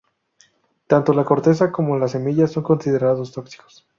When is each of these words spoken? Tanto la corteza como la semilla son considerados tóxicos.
Tanto 0.87 1.13
la 1.13 1.23
corteza 1.25 1.71
como 1.71 1.95
la 1.95 2.07
semilla 2.07 2.47
son 2.47 2.63
considerados 2.63 3.31
tóxicos. 3.31 3.87